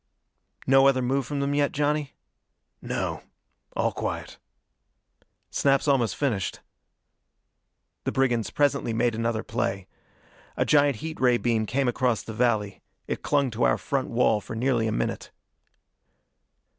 [0.65, 2.15] "No other move from them yet, Johnny?"
[2.81, 3.21] "No.
[3.75, 4.39] All quiet."
[5.51, 6.59] "Snap's almost finished."
[8.05, 9.85] The brigands presently made another play.
[10.57, 12.81] A giant heat ray beam came across the valley.
[13.05, 15.29] It clung to our front wall for nearly a minute.